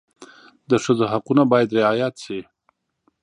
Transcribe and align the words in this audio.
د 0.69 0.71
ښځو 0.83 1.05
حقونه 1.11 1.43
باید 1.51 1.75
رعایت 1.79 2.15
شي. 2.25 2.39